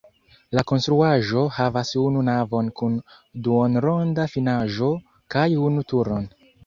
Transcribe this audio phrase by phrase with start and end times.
[0.59, 2.95] La konstruaĵo havas unu navon kun
[3.49, 4.89] duonronda finaĵo
[5.37, 6.27] kaj unu turon.